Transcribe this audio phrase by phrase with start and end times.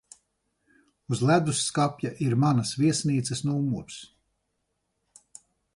[1.15, 4.03] Uz ledusskapja ir manas viesnīcas numurs.